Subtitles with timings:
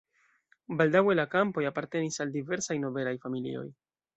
[0.79, 3.67] Baldaŭe la kampoj apartenis al diversaj nobelaj familioj.